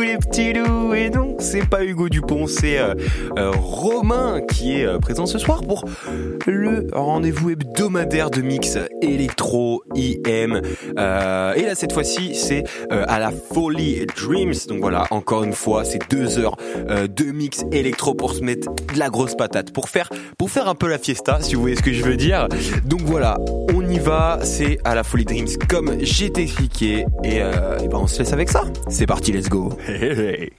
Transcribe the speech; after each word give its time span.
Les 0.00 0.16
petits 0.16 0.52
loups 0.52 0.94
Et 0.94 1.08
non, 1.10 1.36
c'est 1.38 1.68
pas 1.68 1.84
Hugo 1.84 2.08
Dupont, 2.08 2.46
c'est 2.46 2.78
euh, 2.78 2.94
euh, 3.38 3.50
Romain 3.50 4.40
qui 4.40 4.80
est 4.80 4.86
euh, 4.86 4.98
présent 4.98 5.24
ce 5.24 5.38
soir 5.38 5.62
pour 5.62 5.84
le 6.46 6.88
rendez-vous 6.92 7.50
hebdomadaire 7.50 8.30
de 8.30 8.40
mix 8.40 8.78
électro 9.02 9.84
IM. 9.94 10.60
et 10.96 11.62
là 11.62 11.74
cette 11.74 11.92
fois-ci 11.92 12.34
c'est 12.34 12.64
à 12.90 13.18
la 13.18 13.30
Folie 13.30 14.06
Dreams. 14.16 14.54
Donc 14.68 14.80
voilà, 14.80 15.06
encore 15.10 15.44
une 15.44 15.52
fois, 15.52 15.84
c'est 15.84 16.00
deux 16.10 16.38
heures 16.38 16.56
de 16.88 17.24
mix 17.24 17.64
électro 17.72 18.14
pour 18.14 18.34
se 18.34 18.42
mettre 18.42 18.72
de 18.72 18.98
la 18.98 19.10
grosse 19.10 19.34
patate, 19.34 19.72
pour 19.72 19.88
faire 19.88 20.08
pour 20.38 20.50
faire 20.50 20.68
un 20.68 20.74
peu 20.74 20.88
la 20.88 20.98
fiesta, 20.98 21.38
si 21.40 21.54
vous 21.54 21.60
voyez 21.60 21.76
ce 21.76 21.82
que 21.82 21.92
je 21.92 22.04
veux 22.04 22.16
dire. 22.16 22.48
Donc 22.84 23.02
voilà, 23.02 23.38
on 23.74 23.82
y 23.82 23.98
va, 23.98 24.38
c'est 24.42 24.78
à 24.84 24.94
la 24.94 25.04
Folie 25.04 25.24
Dreams 25.24 25.48
comme 25.68 25.96
j'ai 26.00 26.32
expliqué 26.36 27.06
et, 27.22 27.36
et 27.36 27.88
ben 27.88 27.98
on 27.98 28.06
se 28.06 28.18
laisse 28.20 28.32
avec 28.32 28.50
ça. 28.50 28.64
C'est 28.88 29.06
parti, 29.06 29.32
let's 29.32 29.48
go. 29.48 29.70
Hey, 29.86 30.14
hey. 30.14 30.50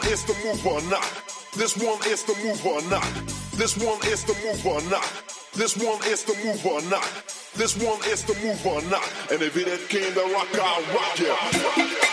One 0.00 0.12
is 0.12 0.24
the 0.24 0.34
move 0.44 0.66
or 0.66 0.80
not. 0.88 1.04
This 1.52 1.76
one 1.76 1.98
is 2.06 2.22
the 2.22 2.34
move 2.42 2.64
or 2.64 2.80
not. 2.88 3.04
This 3.52 3.76
one 3.76 3.98
is 4.06 4.24
the 4.24 4.32
move 4.42 4.66
or 4.66 4.80
not. 4.88 5.04
This 5.52 5.76
one 5.76 6.00
is 6.06 6.24
the 6.24 6.34
move 6.42 6.64
or 6.64 6.80
not. 6.88 7.04
This 7.54 7.76
one 7.76 8.00
is 8.06 8.24
the 8.24 8.34
mover 8.36 8.68
or 8.68 8.82
not 8.88 9.12
And 9.30 9.42
if 9.42 9.56
it 9.56 9.88
came 9.90 10.14
to 10.14 10.20
rock, 10.32 10.48
I'll 10.54 10.82
rock 10.94 11.18
you. 11.18 12.09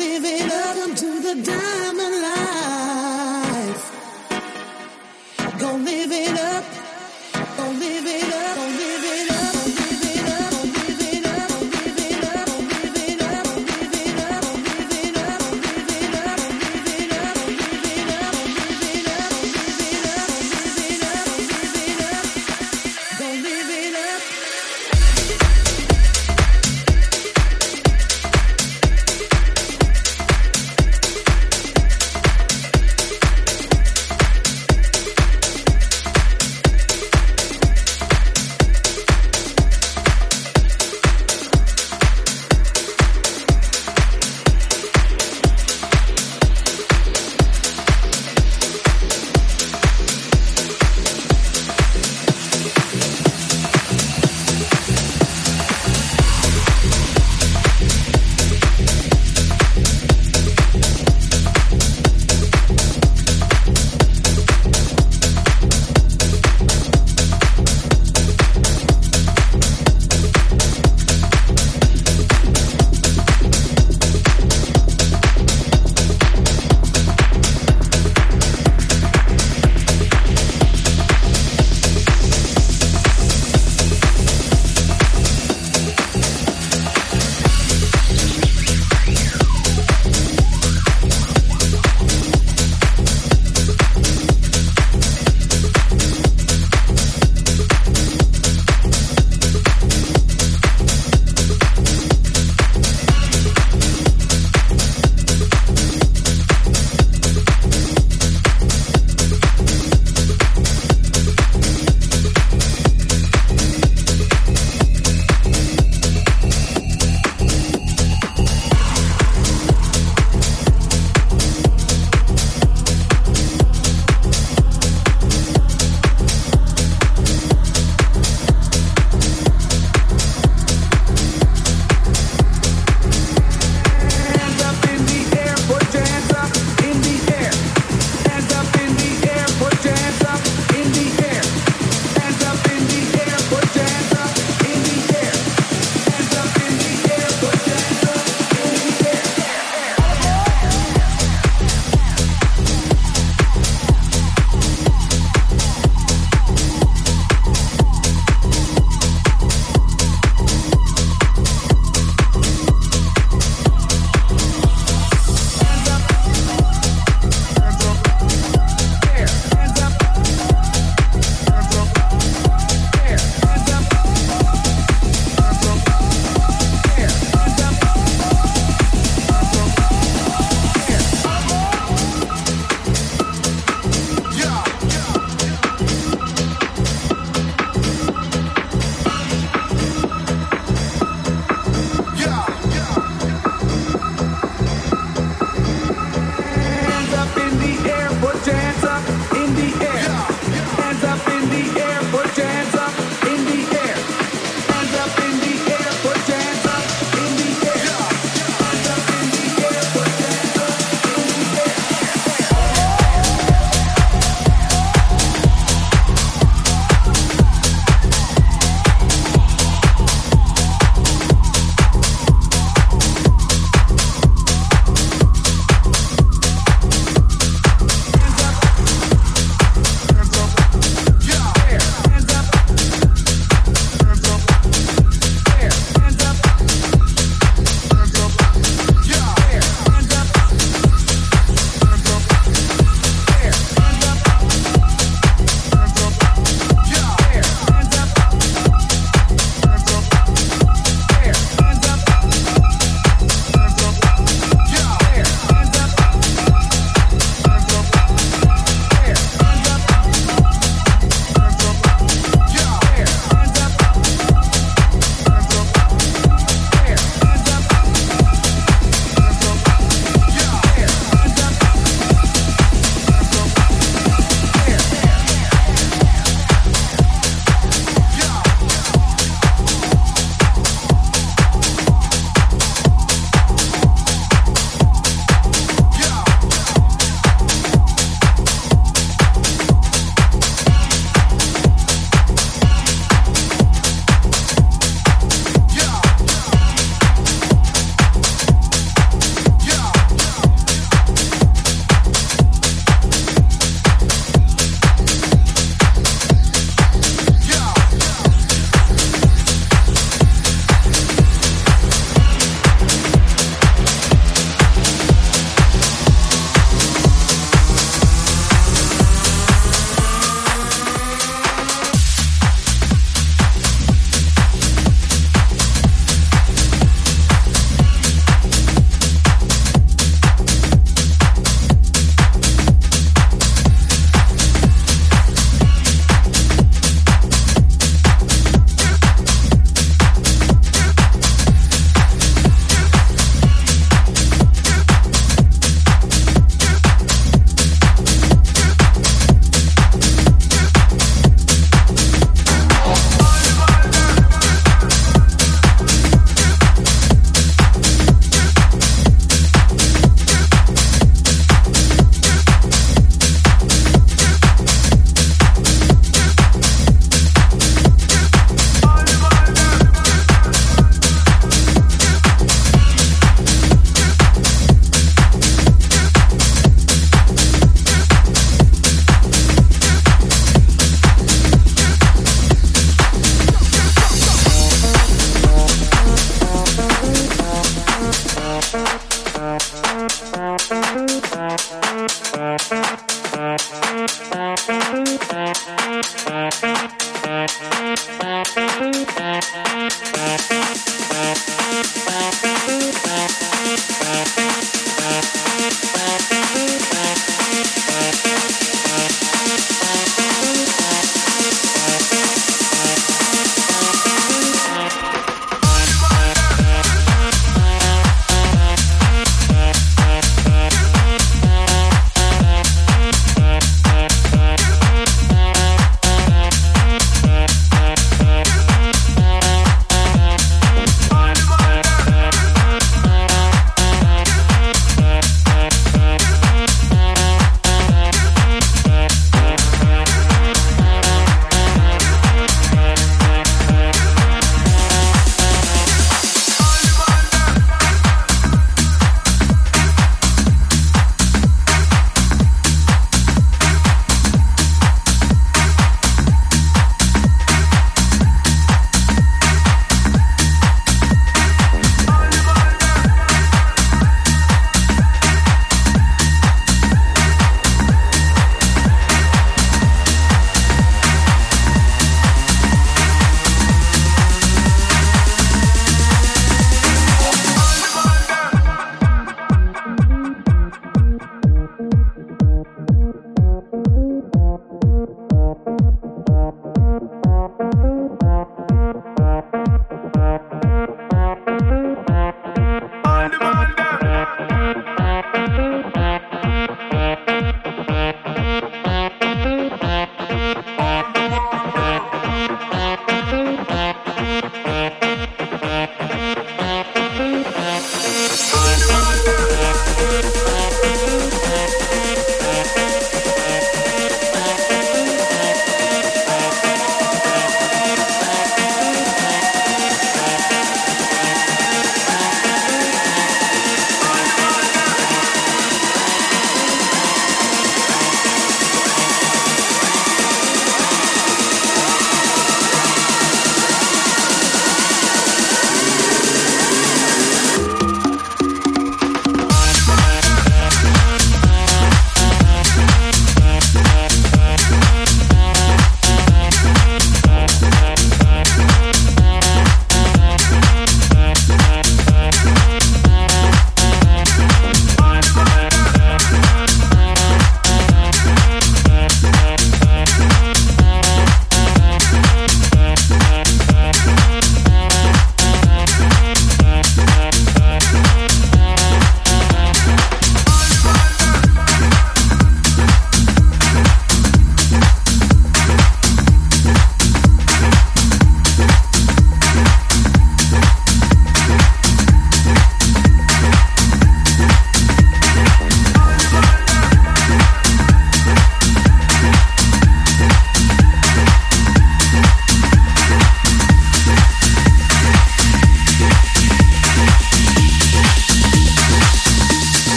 living. 0.00 0.48
Welcome 0.48 0.94
to 0.94 1.20
the 1.20 1.42
dance. 1.42 1.79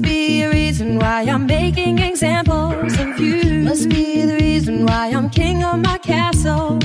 Must 0.00 0.12
be 0.14 0.42
a 0.44 0.50
reason 0.50 0.98
why 0.98 1.24
I'm 1.24 1.44
making 1.44 1.98
examples 1.98 2.98
of 2.98 3.20
you. 3.20 3.64
Must 3.64 3.86
be 3.90 4.22
the 4.22 4.36
reason 4.36 4.86
why 4.86 5.08
I'm 5.08 5.28
king 5.28 5.62
of 5.62 5.78
my 5.80 5.98
castle. 5.98 6.78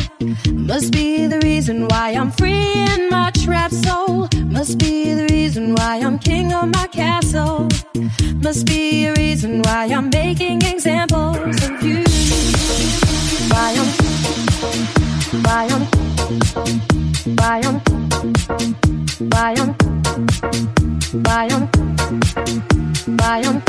Must 0.52 0.92
be 0.92 1.26
the 1.26 1.40
reason 1.42 1.88
why 1.88 2.10
I'm 2.12 2.30
free 2.30 2.74
in 2.74 3.08
my 3.10 3.32
trap 3.32 3.72
soul. 3.72 4.28
Must 4.48 4.78
be 4.80 5.14
the 5.14 5.28
reason 5.32 5.76
why 5.76 6.02
I'm 6.04 6.20
king 6.20 6.52
of 6.52 6.68
my 6.74 6.88
castle. 6.88 7.70
Must 8.44 8.66
be 8.66 9.06
a 9.06 9.14
reason 9.14 9.62
why 9.62 9.86
I'm 9.86 10.10
making 10.10 10.64
examples 10.64 11.56
of 11.64 11.82
you. 11.82 12.04
Why 13.48 13.78
I'm, 13.80 13.90
why 15.46 15.68
I'm, 15.72 15.84
why 17.38 17.62
I'm, 17.64 17.80
why 19.32 19.56
I'm, 19.58 19.74
why 21.24 21.48
I'm, 21.50 22.85
I'm, 23.08 23.62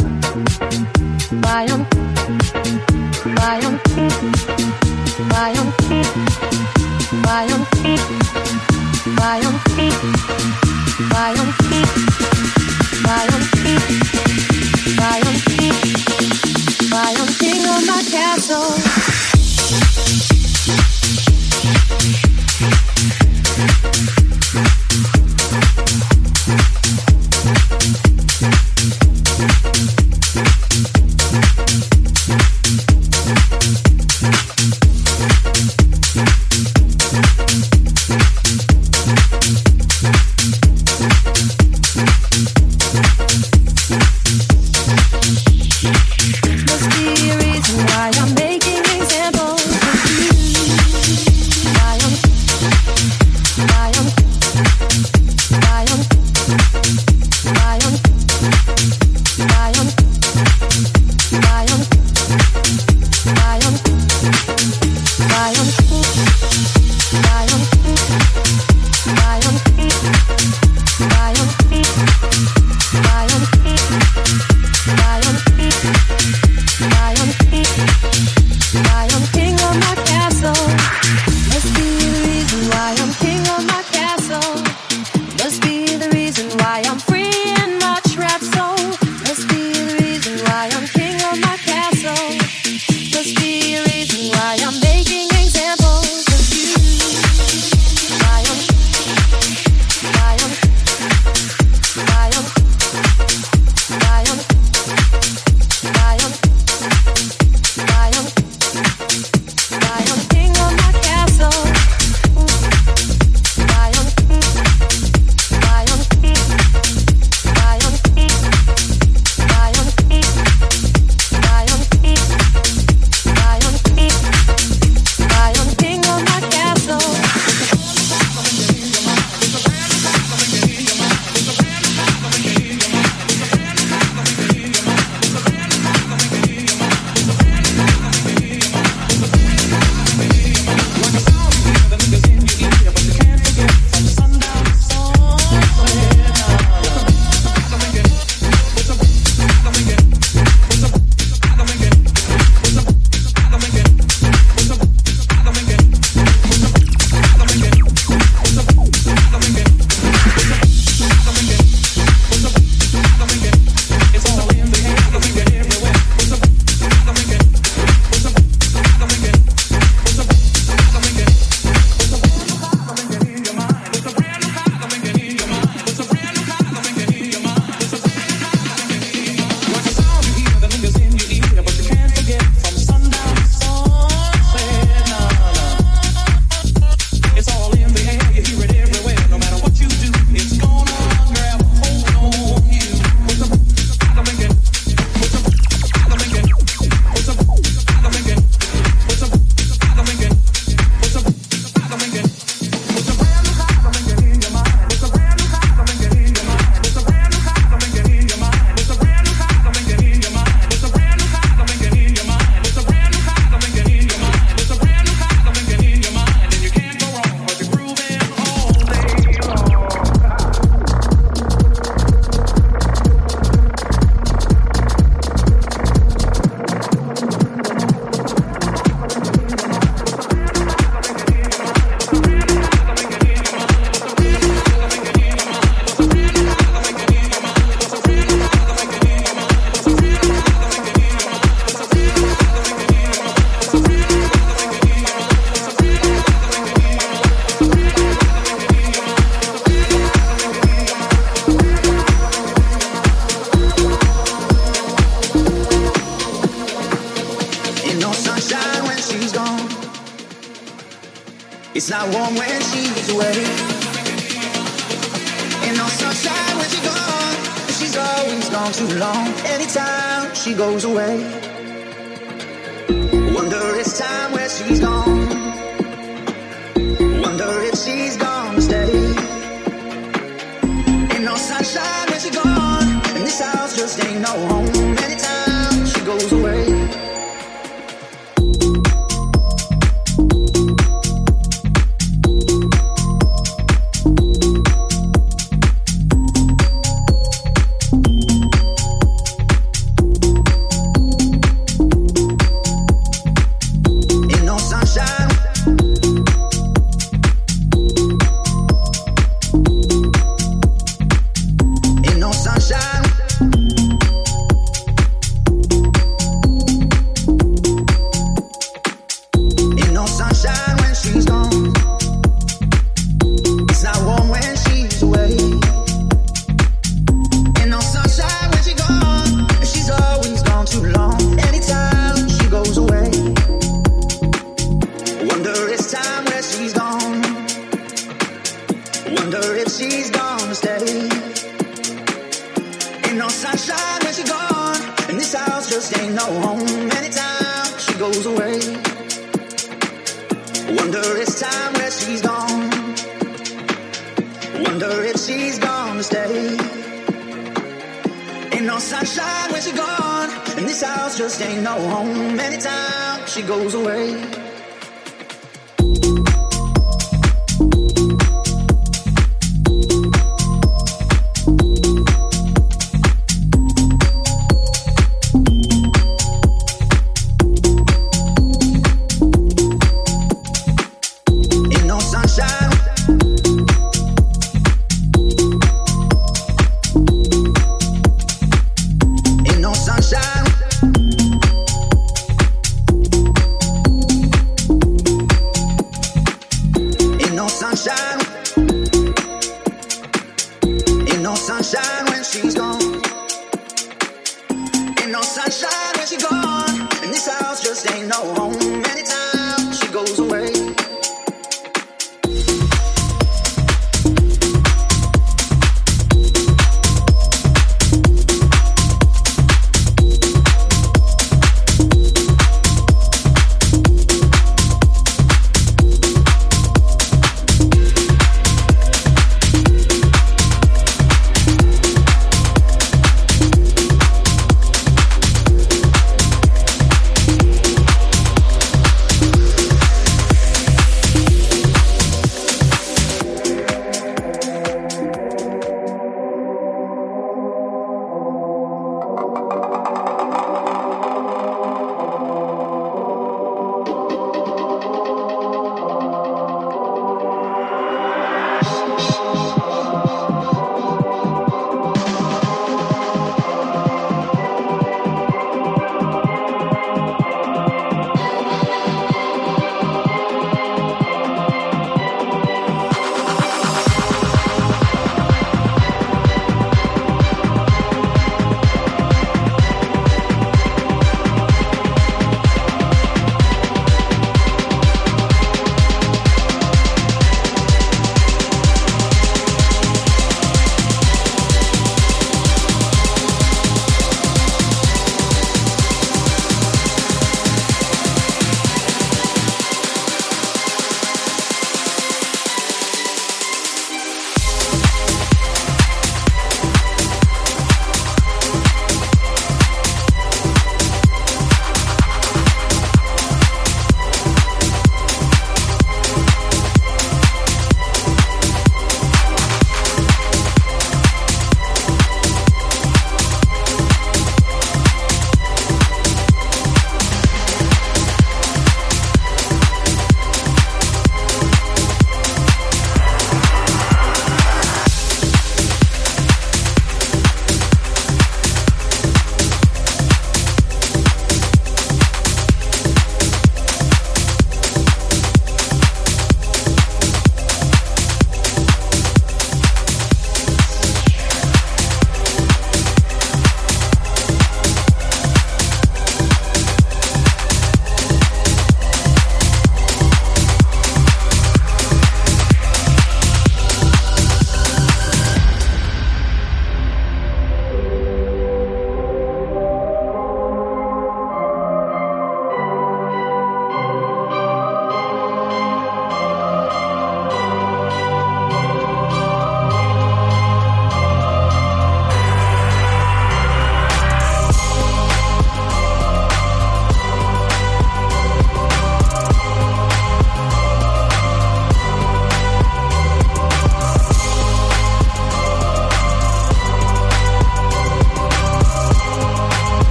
I'm 17.19 17.27
king 17.39 17.63
of 17.67 17.87
my 17.87 18.03
castle. 18.11 18.97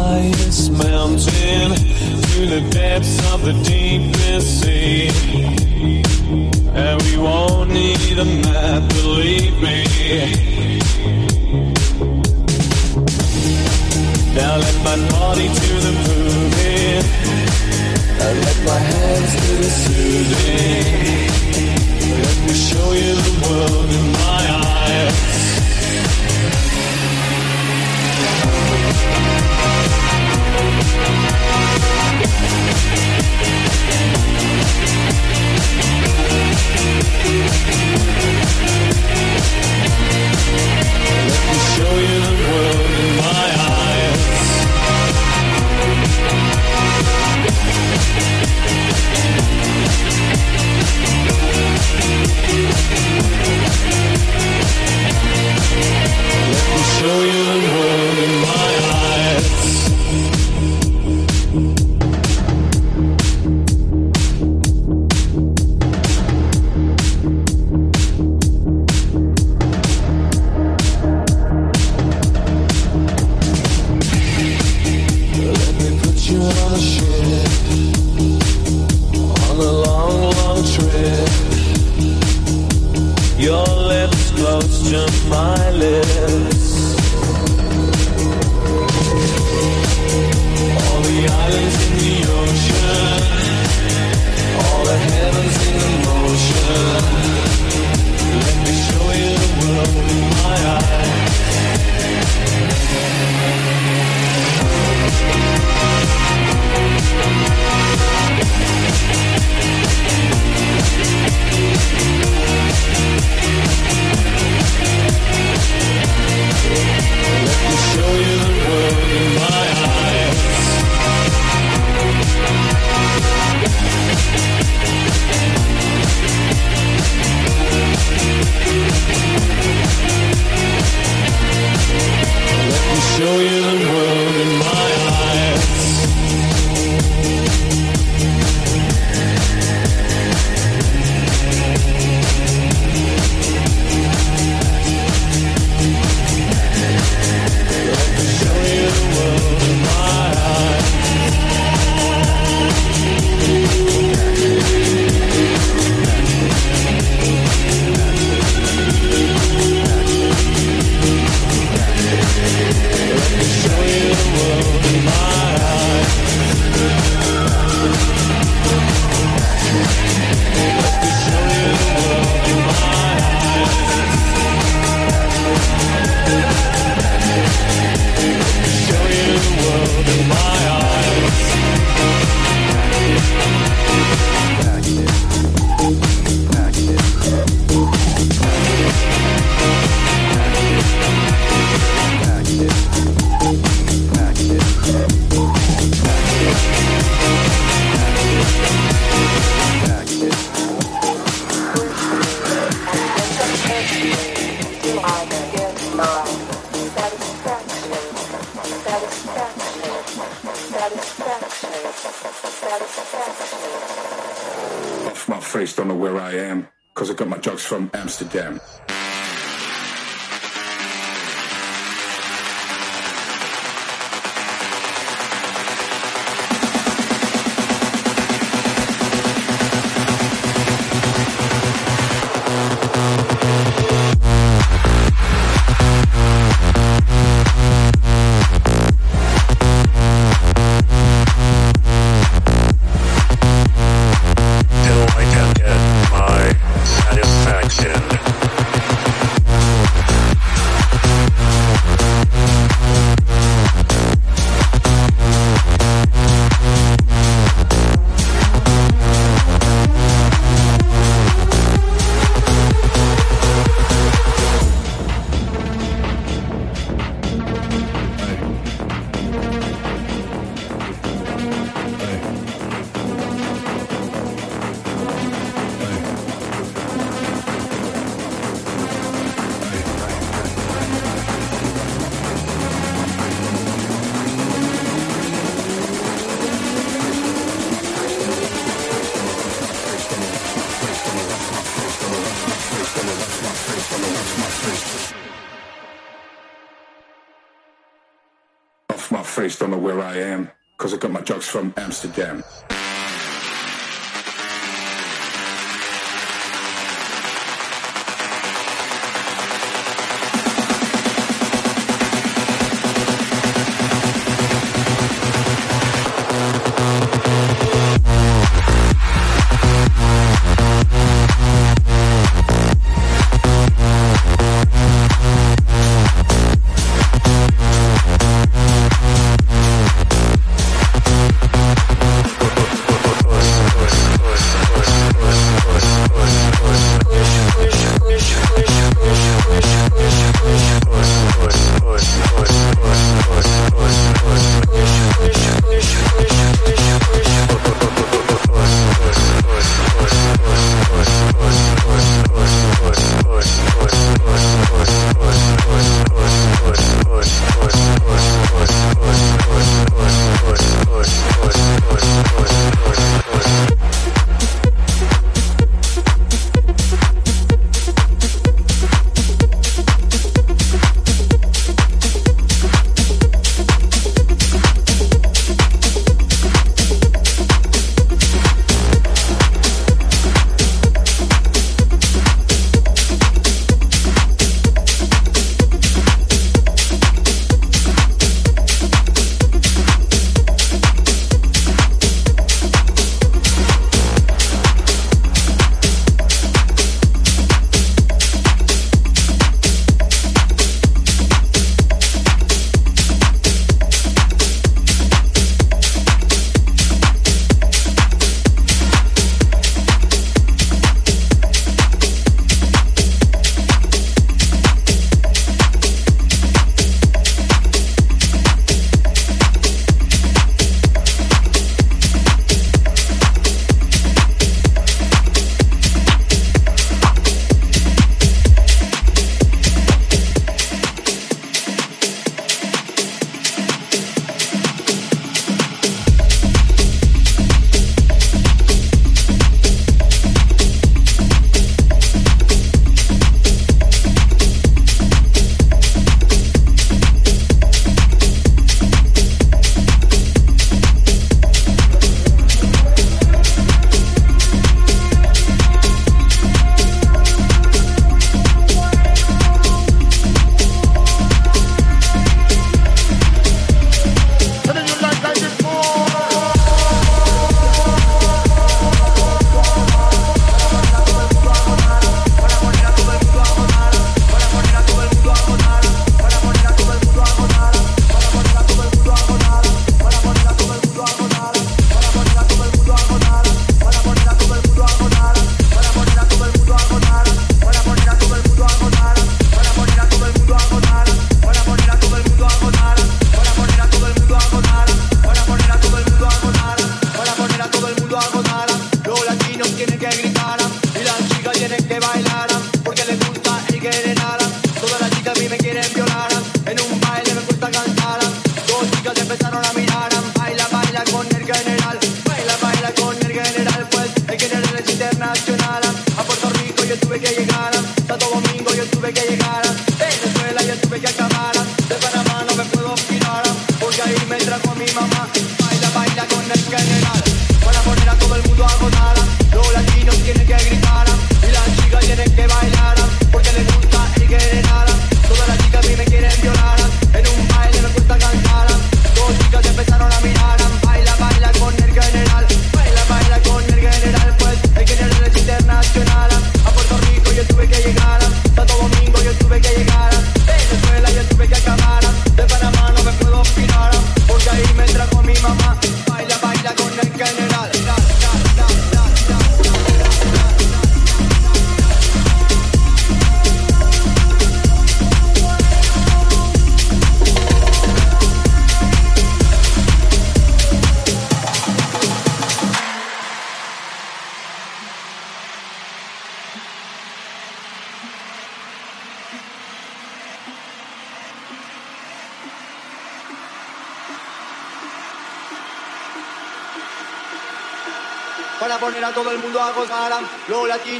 highest 0.00 0.72
mountain 0.72 1.68
to 2.30 2.40
the 2.54 2.62
depths 2.70 3.18
of 3.32 3.38
the 3.44 3.54
deepest 3.74 4.48
sea. 4.60 5.08
And 6.84 6.96
we 7.02 7.14
won't 7.16 7.70
need 7.70 8.16
a 8.18 8.28
map, 8.46 8.82
believe 8.96 9.56
me. 9.66 9.78
Now 14.38 14.54
let 14.64 14.76
my 14.88 14.96
body 15.16 15.46
do 15.64 15.72
the 15.86 15.94
moving. 16.06 17.04
And 18.24 18.36
let 18.46 18.58
my 18.70 18.80
hands 18.92 19.32
do 19.44 19.52
the 19.64 19.72
soothing. 19.82 20.84
Let 22.24 22.38
me 22.46 22.54
show 22.68 22.88
you 23.02 23.10
the 23.28 23.34
world 23.44 23.90
in 23.98 24.06
my 24.24 24.42
eyes. 24.64 25.49
show 56.82 57.20
you 57.22 57.44
the 57.54 57.68
world 57.76 58.18
in 58.18 58.40
my 58.40 58.70
eyes. 58.94 59.89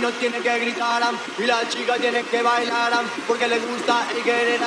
niños 0.01 0.19
tienen 0.19 0.43
que 0.43 0.59
gritar 0.61 1.03
y 1.39 1.43
las 1.45 1.69
chicas 1.69 1.99
tienen 1.99 2.25
que 2.25 2.41
bailar 2.41 2.91
porque 3.29 3.47
les 3.47 3.61
gusta 3.69 4.07
el 4.17 4.23
que 4.23 4.59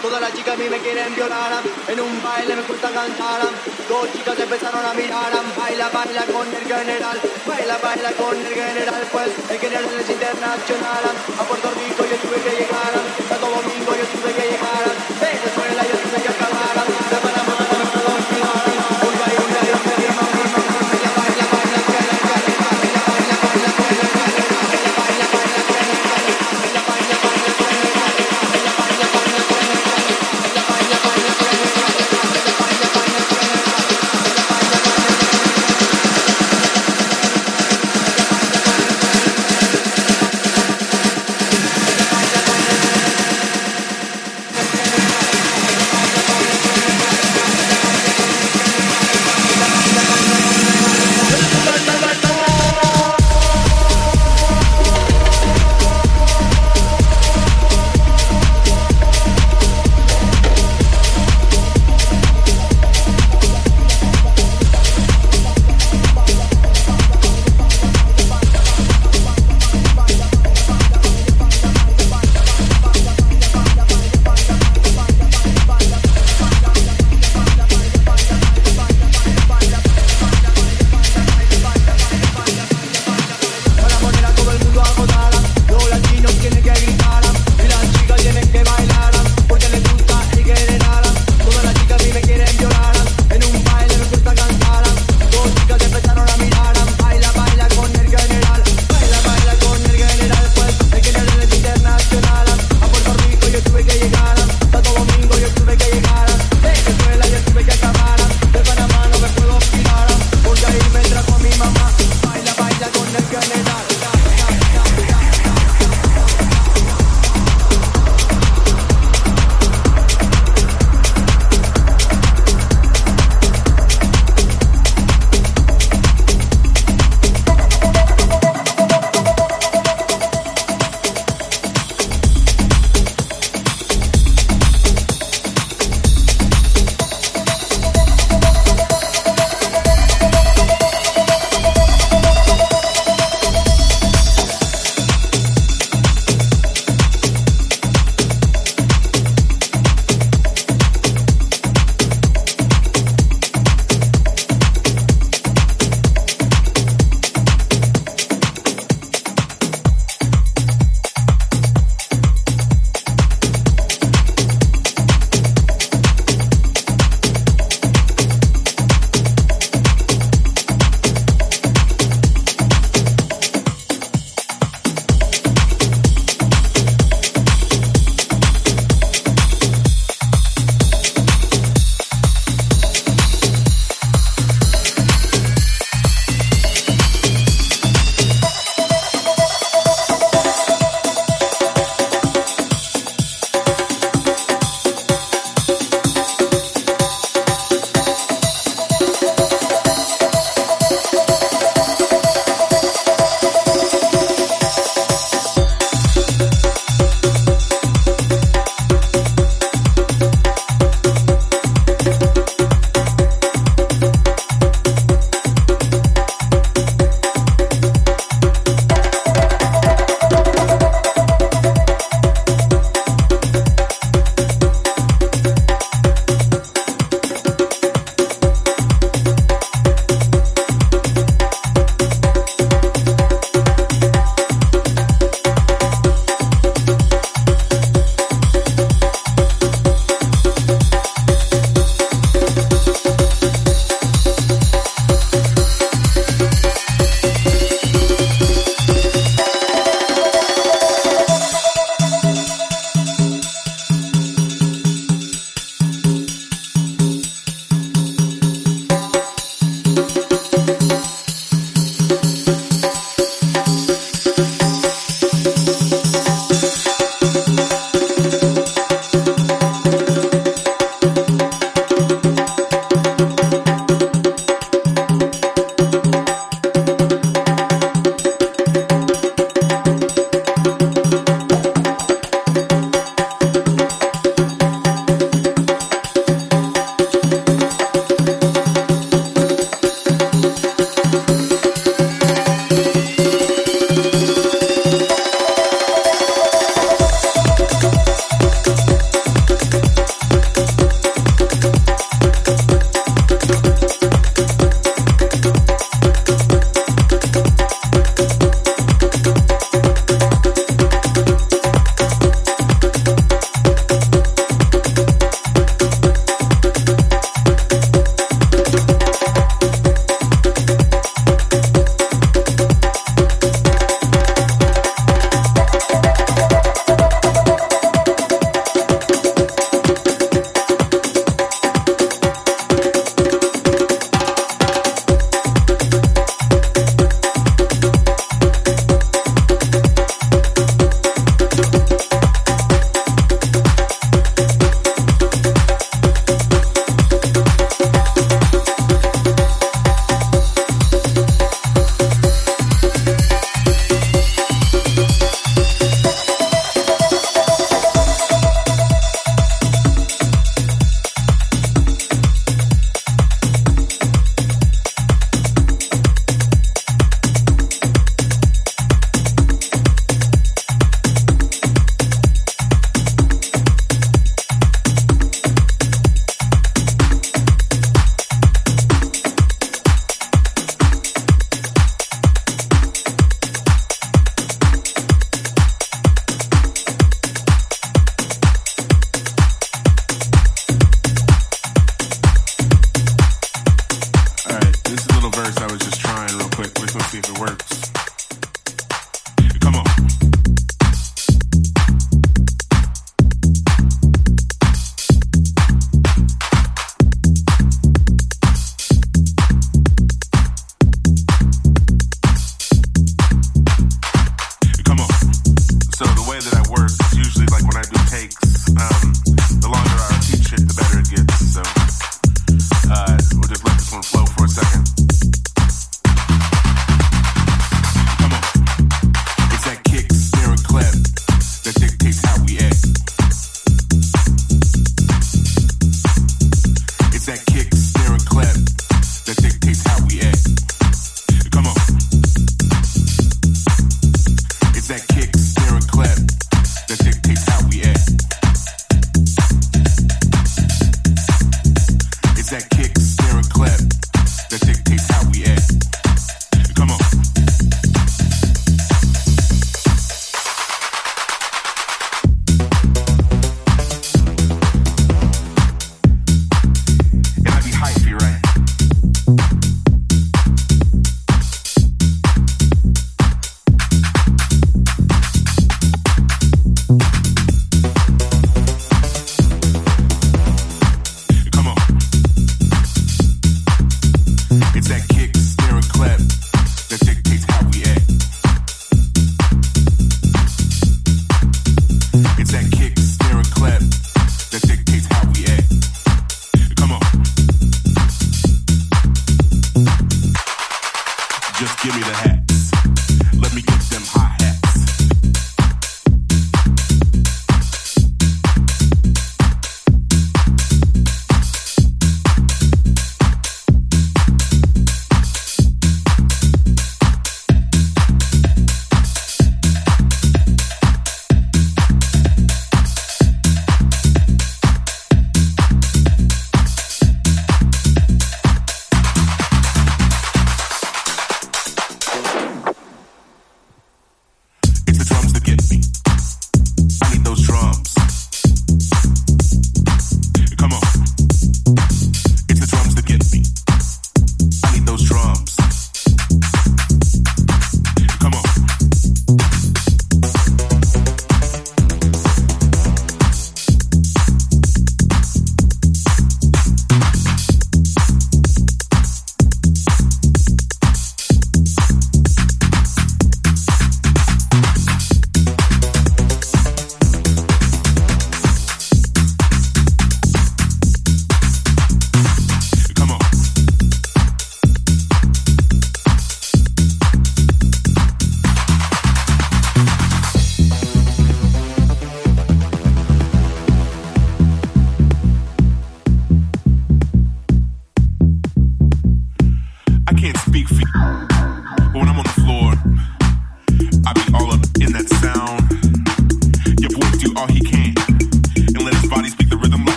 Todas 0.00 0.20
las 0.20 0.32
chicas 0.32 0.54
a 0.54 0.56
mí 0.56 0.68
me 0.70 0.78
quieren 0.78 1.12
violar 1.16 1.50
en 1.88 2.00
un 2.00 2.22
baile 2.22 2.54
me 2.54 2.62
gusta 2.62 2.88
cantar. 2.90 3.40
Dos 3.88 4.12
chicas 4.12 4.38
empezaron 4.38 4.84
a 4.86 4.94
mirar 4.94 5.32
baila, 5.58 5.88
baila 5.88 6.22
con 6.26 6.46
el 6.46 6.62
general, 6.62 7.18
baila, 7.44 7.78
baila 7.78 8.12
con 8.12 8.36
el 8.38 8.54
general, 8.54 9.02
pues 9.10 9.30
el 9.50 9.58
general 9.58 9.98
es 9.98 10.10
internacional. 10.10 11.04
A 11.40 11.42
Puerto 11.42 11.70
Rico 11.70 12.04
yo 12.06 12.16
tuve 12.22 12.38
que 12.40 12.50
llegar, 12.62 12.92
Santo 13.28 13.46
Domingo 13.50 13.92
yo 13.98 14.06
tuve 14.14 14.32
que 14.32 14.42
llegar. 14.42 15.07